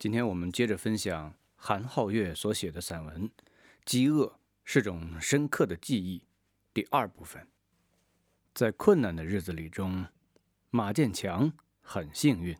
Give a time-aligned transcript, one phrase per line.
[0.00, 3.28] 今天我们接着分享韩浩月所写的散文
[3.84, 6.20] 《饥饿是种深刻的记忆》
[6.72, 7.46] 第二部分。
[8.54, 10.06] 在困难的日子里中，
[10.70, 11.52] 马建强
[11.82, 12.56] 很幸运，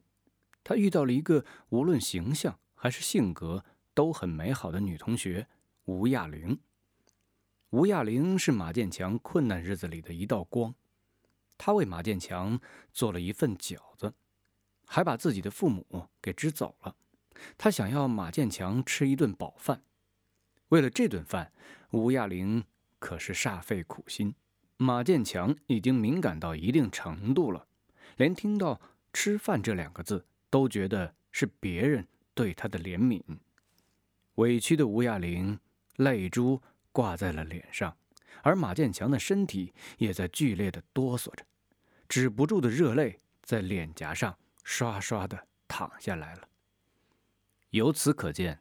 [0.63, 3.65] 他遇到了一个无论形象还是性格
[3.95, 5.49] 都很美好的女同学
[5.87, 6.61] 吴亚玲。
[7.71, 10.75] 吴亚玲是马建强困难日子里的一道光，
[11.57, 12.61] 她为马建强
[12.93, 14.13] 做了一份饺子，
[14.85, 16.95] 还把自己的父母给支走了。
[17.57, 19.83] 他想要马建强吃一顿饱饭，
[20.69, 21.53] 为了这顿饭，
[21.91, 22.65] 吴亚玲
[22.99, 24.35] 可是煞费苦心。
[24.77, 27.67] 马建强已经敏感到一定程度了，
[28.17, 28.81] 连听到
[29.13, 33.23] “吃饭”这两个字都觉得是别人对他的怜悯。
[34.37, 35.59] 委屈的吴亚玲
[35.97, 36.63] 泪珠
[36.93, 37.95] 挂在了脸上，
[38.43, 41.45] 而马建强的身体也在剧烈的哆嗦着，
[42.09, 46.49] 止不住的热泪在脸颊上刷刷的淌下来了。
[47.71, 48.61] 由此可见，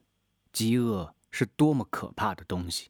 [0.54, 2.88] 饥饿是多么可怕的东西。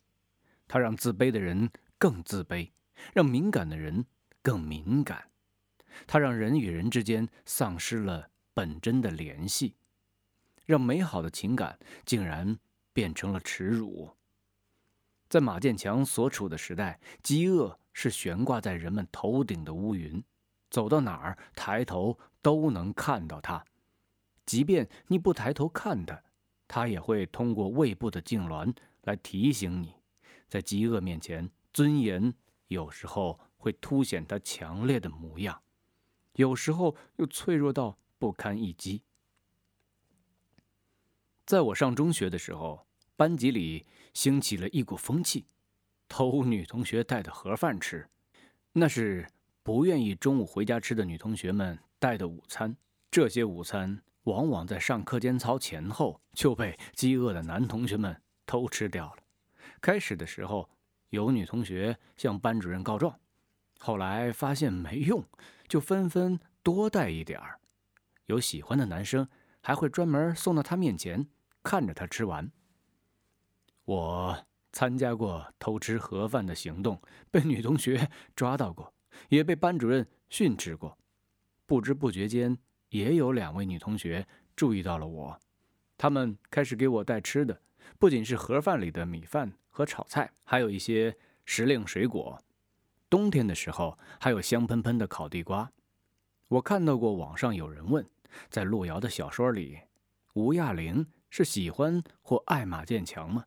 [0.68, 2.72] 它让自卑的人更自卑，
[3.14, 4.06] 让敏感的人
[4.42, 5.30] 更敏感。
[6.06, 9.76] 它让人与人之间丧失了本真的联系，
[10.66, 12.60] 让美好的情感竟然
[12.94, 14.12] 变成了耻辱。
[15.30, 20.24] 在马建强所处的时代，饥饿是悬挂在人们头顶的乌云，
[20.70, 23.64] 走到哪儿抬头都能看到它。
[24.50, 26.24] 即便你不抬头看他，
[26.68, 29.94] 他也会通过胃部的痉挛来提醒你，
[30.48, 32.34] 在饥饿面前，尊严
[32.68, 35.62] 有时候会凸显他强烈的模样，
[36.34, 39.04] 有时候又脆弱到不堪一击。
[41.46, 45.46] 在我上中学的时候，班级里兴起了一股风气，
[46.08, 48.10] 偷女同学带的盒饭吃，
[48.74, 49.28] 那是
[49.62, 52.76] 不愿意中午回家吃的女同学们带的午餐。
[53.12, 54.02] 这些午餐。
[54.24, 59.18] 往往在上课间操前后就被饥饿的男同学们偷吃掉了。
[59.82, 60.70] 开始的时候，
[61.10, 63.18] 有女同学向班主任告状，
[63.80, 65.24] 后来发现没用，
[65.68, 67.60] 就纷纷多带一点儿。
[68.26, 69.28] 有喜欢的男生
[69.62, 71.28] 还会专门送到她面前，
[71.64, 72.52] 看着她吃完。
[73.86, 77.02] 我参加过偷吃盒饭的行动，
[77.32, 78.94] 被女同学抓到过，
[79.30, 80.96] 也被班主任训斥过。
[81.66, 82.58] 不知不觉间。
[82.90, 85.40] 也有两位女同学注意到了我，
[85.98, 87.62] 她们开始给我带吃的，
[87.98, 92.42] 不仅是盒饭里的米饭和炒菜，还有一些时令水果。
[93.10, 95.72] 冬天的时候，还有香喷喷的烤地瓜。
[96.48, 98.06] 我看到过网上有人问，
[98.50, 99.80] 在路遥的小说里，
[100.34, 103.46] 吴亚玲是喜欢或爱马建强吗？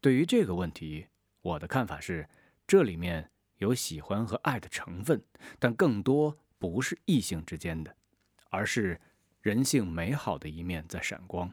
[0.00, 1.06] 对于这个问题，
[1.40, 2.28] 我的看法是，
[2.66, 5.22] 这里面有喜欢和爱的成分，
[5.58, 7.96] 但更多不是异性之间的。
[8.54, 9.00] 而是
[9.42, 11.52] 人性美好的一面在闪光。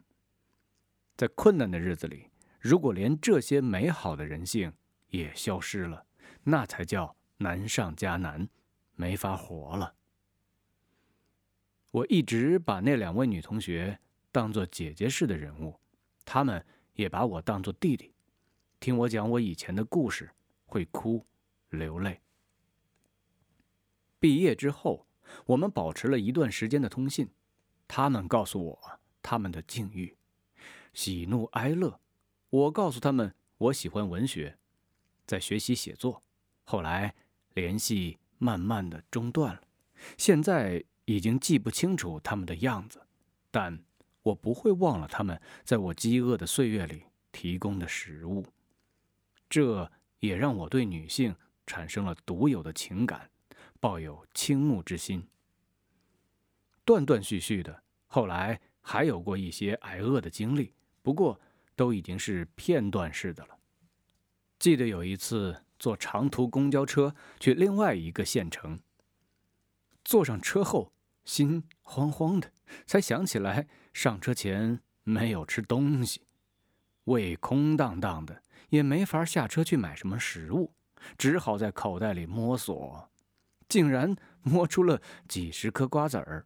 [1.17, 2.29] 在困难的日子里，
[2.59, 4.72] 如果连这些美好的人性
[5.09, 6.06] 也消失了，
[6.44, 8.47] 那才叫难上加难，
[8.95, 9.95] 没法活了。
[11.90, 14.00] 我一直把那两位女同学
[14.31, 15.79] 当做姐姐式的人物，
[16.23, 16.63] 她们
[16.94, 18.13] 也把我当做弟弟，
[18.79, 20.29] 听我讲我以前的故事，
[20.66, 21.25] 会哭
[21.69, 22.22] 流泪。
[24.19, 25.07] 毕业之后。
[25.45, 27.29] 我们保持了一段时间的通信，
[27.87, 30.15] 他们告诉我他们的境遇，
[30.93, 31.99] 喜怒哀乐。
[32.49, 34.57] 我告诉他们我喜欢文学，
[35.25, 36.21] 在学习写作。
[36.63, 37.15] 后来
[37.53, 39.61] 联系慢慢的中断了，
[40.17, 43.01] 现在已经记不清楚他们的样子，
[43.49, 43.83] 但
[44.21, 48.45] 我不会忘了他们在我饥饿的岁月里提供的食物。
[49.49, 53.30] 这也让我对女性产生了独有的情感。
[53.81, 55.27] 抱有倾慕之心，
[56.85, 57.83] 断断续续的。
[58.05, 61.41] 后来还有过一些挨饿的经历，不过
[61.75, 63.57] 都已经是片段式的了。
[64.59, 68.79] 记得有一次坐长途公交车去另外一个县城，
[70.05, 70.93] 坐上车后
[71.25, 72.51] 心慌慌的，
[72.85, 76.22] 才想起来上车前没有吃东西，
[77.05, 80.75] 胃空荡荡的，也没法下车去买什么食物，
[81.17, 83.10] 只好在口袋里摸索。
[83.72, 86.46] 竟然摸出了几十颗瓜子儿，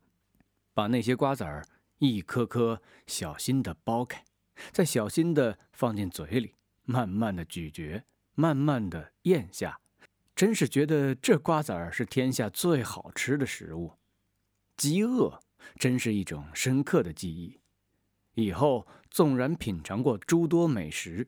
[0.75, 1.65] 把那些瓜子儿
[1.97, 4.23] 一颗颗小心的剥开，
[4.71, 8.03] 再小心的放进嘴里，慢慢的咀嚼，
[8.35, 9.79] 慢慢的咽下，
[10.35, 13.93] 真是觉得这瓜子儿是天下最好吃的食物。
[14.77, 15.39] 饥饿
[15.79, 17.59] 真是一种深刻的记忆，
[18.35, 21.27] 以后纵然品尝过诸多美食，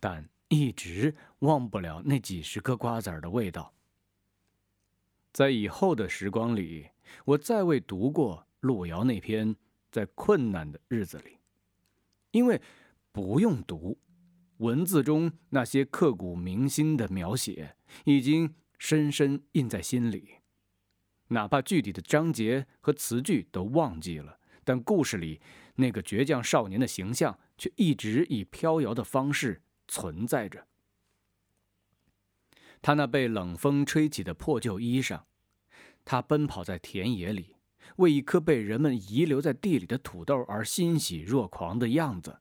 [0.00, 3.72] 但一直忘不了那几十颗瓜子儿的味道。
[5.38, 6.88] 在以后的时光里，
[7.24, 9.54] 我再未读过路遥那篇
[9.88, 11.30] 《在困难的日子里》，
[12.32, 12.60] 因为
[13.12, 14.00] 不用读，
[14.56, 20.38] 文字中那些刻骨铭心的描写已经深深印在心里，
[21.28, 25.40] 哪怕具体的章节和词句都忘记了，但故事里
[25.76, 30.66] 那个倔强少年的形象却一直以飘摇的方式存在着。
[32.82, 35.22] 他那被冷风吹起的破旧衣裳，
[36.08, 37.56] 他奔跑在田野里。
[37.96, 42.38] 为一颗被人们遗留在地里的土豆而欣喜若狂的样子，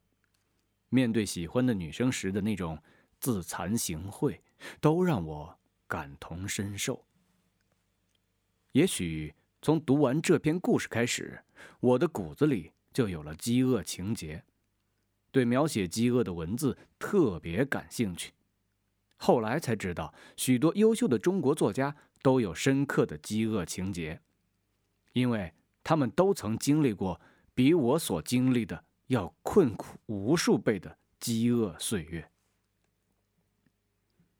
[0.88, 2.82] 面对喜欢的女生时的那种
[3.20, 4.40] 自惭形秽，
[4.80, 7.04] 都让我感同身受。
[8.72, 11.44] 也许从读完这篇故事开始，
[11.82, 14.46] 我的骨子里就有了饥饿情节，
[15.32, 18.32] 对描写饥饿的文字特别感兴趣。
[19.18, 21.96] 后来才知道，许多优秀的中国作家
[22.28, 24.20] 都有深刻的饥饿情节。
[25.14, 27.22] 因为他们都曾经历过
[27.54, 32.30] 比我所经历的要困苦无数倍的饥饿岁月。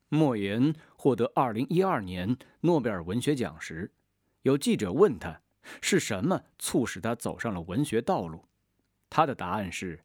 [0.10, 3.90] 莫言获得二零一二年诺贝尔文学奖时，
[4.42, 5.42] 有记者问他
[5.82, 8.50] 是什么促使他走上了文学道路，
[9.10, 10.04] 他的答案是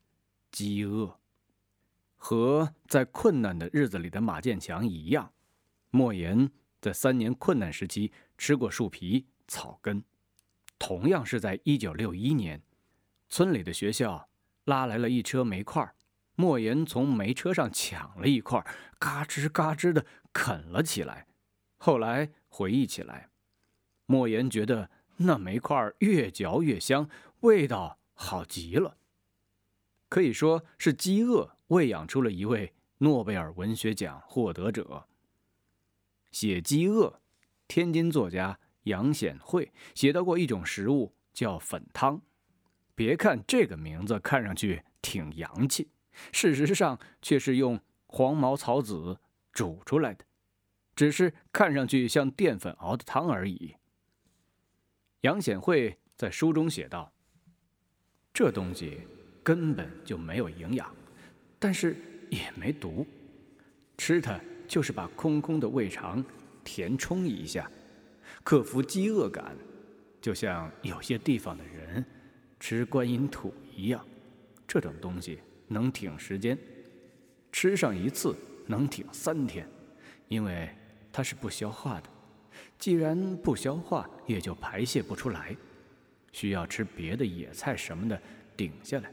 [0.53, 1.19] 饥饿。
[2.17, 5.33] 和在困难的日子里的马建强一样，
[5.91, 6.49] 莫言
[6.83, 10.03] 在三年困难时期吃过树皮、草根。
[10.81, 12.61] 同样是在一九六一年，
[13.29, 14.29] 村里的学校
[14.65, 15.95] 拉来了一车煤块，
[16.35, 18.67] 莫言从煤车上抢了一块，
[18.99, 21.29] 嘎吱嘎吱的啃了起来。
[21.77, 23.31] 后来回忆起来，
[24.07, 27.09] 莫言觉得那煤块越嚼越香，
[27.41, 28.97] 味道好极了。
[30.09, 35.07] 可以说是饥饿喂养出了一位诺贝尔文学奖获得者。
[36.33, 37.21] 写饥饿，
[37.69, 38.59] 天津作家。
[38.85, 42.21] 杨显惠写到过一种食物叫粉汤，
[42.97, 45.89] 别看这个名字看上去挺洋气，
[46.33, 49.17] 事实上却是用黄毛草籽
[49.53, 50.25] 煮出来的，
[50.97, 53.77] 只是看上去像淀粉熬的汤而已。
[55.21, 57.13] 杨显惠在书中写道
[58.35, 59.03] ：“这东西
[59.45, 60.93] 根本就没有营养，
[61.61, 61.97] 但是
[62.31, 63.07] 也没毒，
[63.97, 64.41] 吃它
[64.73, 66.25] 就是把空空的胃肠
[66.65, 67.71] 填充一下。”
[68.43, 69.55] 克服饥饿感，
[70.19, 72.03] 就像有些地方的人
[72.59, 74.03] 吃观音土一样，
[74.67, 76.57] 这种东西能挺时间，
[77.53, 78.35] 吃上一次
[78.67, 79.69] 能挺三天，
[80.29, 80.71] 因为
[81.13, 82.09] 它是不消化的。
[82.79, 85.55] 既然不消化，也就排泄不出来，
[86.33, 88.19] 需要吃别的野菜什么的
[88.57, 89.13] 顶下来。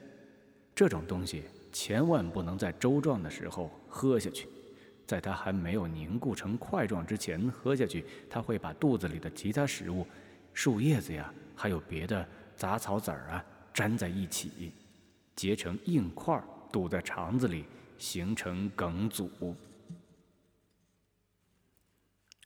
[0.74, 4.48] 这种东西千万不能在粥状的时候喝下去。
[5.10, 10.06] 在它还没有凝固成块状之前喝下去，它会把肚子里的其他食物、
[10.54, 14.72] 树叶子呀，还有别的杂草籽儿啊粘在一起，
[15.36, 16.40] 结成硬块，
[16.72, 17.66] 堵在肠子里，
[17.98, 19.56] 形成梗阻。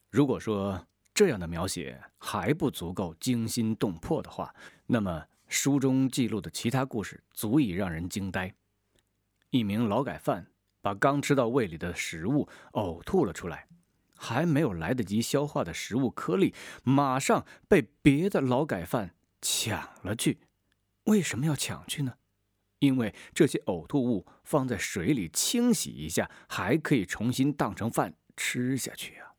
[0.10, 4.56] 如果说这样的描写还不足够惊心动魄的话，
[4.88, 8.56] 那么书中记录的其他故事足以让人惊呆。
[9.50, 10.53] 一名劳改犯。
[10.84, 13.70] 把刚吃到胃里的食物呕吐了出来，
[14.18, 16.54] 还没有来得及消化的食物颗粒，
[16.84, 20.40] 马上被别的劳改犯抢了去。
[21.06, 22.16] 为什么要抢去呢？
[22.80, 29.32] 因为这些呕吐物放在水里清洗一下，还可以重新当成饭吃下去啊！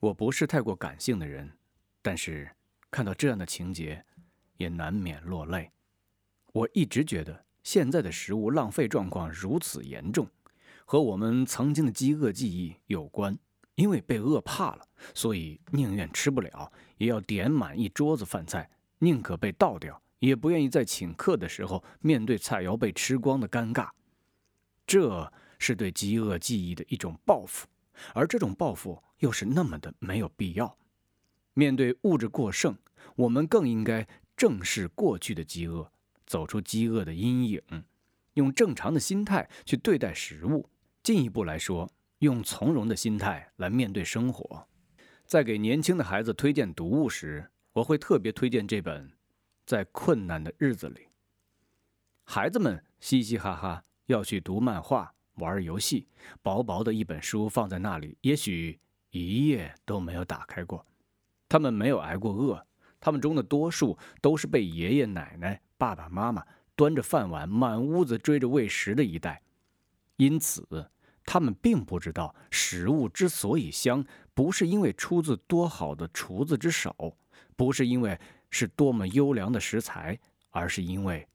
[0.00, 1.56] 我不是太过感性的人，
[2.02, 2.54] 但是
[2.90, 4.04] 看到这样的情节，
[4.58, 5.72] 也难免落泪。
[6.52, 10.28] 我一直觉得现在的食物浪费状况如此严重。
[10.84, 13.38] 和我们曾经的饥饿记忆有关，
[13.74, 23.88] 因为被饿怕了，所以宁愿吃不了，也要点满一桌子饭菜，宁可被倒掉，也不愿意在请客的时候面对菜肴被吃光的尴尬。
[24.86, 27.66] 这是对饥饿记忆的一种报复，
[28.12, 30.76] 而这种报复又是那么的没有必要。
[31.54, 32.76] 面对物质过剩，
[33.16, 35.90] 我们更应该正视过去的饥饿，
[36.26, 37.62] 走出饥饿的阴影，
[38.34, 40.68] 用正常的心态去对待食物。
[41.04, 44.66] 进一步来说，用从容的心态来面对生活。
[45.26, 49.06] 在给年轻的孩子推荐读物时，我会特别推荐这本
[49.66, 51.00] 《在困难的日子里》。
[52.24, 56.08] 孩子们嘻嘻哈哈要去读漫画、玩游戏，
[56.40, 58.80] 薄薄的一本书放在那里，也许
[59.10, 60.86] 一页都没有打开过。
[61.50, 62.66] 他们没有挨过饿，
[62.98, 66.42] 他们中的多数都是被爷爷奶奶、爸爸妈妈
[66.74, 69.42] 端着饭碗满屋子追着喂食的一代，
[70.16, 70.90] 因此。
[71.24, 74.04] 他们并不知道，食物之所以香，
[74.34, 77.16] 不是因为出自多好的厨子之手，
[77.56, 78.18] 不是因为
[78.50, 80.18] 是多么优良的食材，
[80.50, 81.26] 而是因为，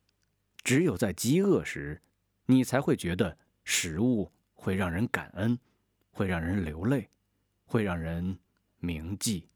[0.64, 2.02] 只有在饥饿时，
[2.46, 5.60] 你才会觉得食物会让人感恩，
[6.12, 7.10] 会让人流泪，
[7.66, 8.38] 会让人
[8.78, 9.49] 铭记。